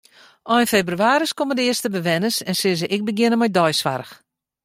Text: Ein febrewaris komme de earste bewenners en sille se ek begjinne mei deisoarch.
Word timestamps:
Ein 0.55 0.67
febrewaris 0.71 1.33
komme 1.37 1.55
de 1.57 1.65
earste 1.69 1.89
bewenners 1.95 2.37
en 2.49 2.55
sille 2.61 2.77
se 2.81 2.91
ek 2.95 3.05
begjinne 3.09 3.37
mei 3.41 3.51
deisoarch. 3.57 4.13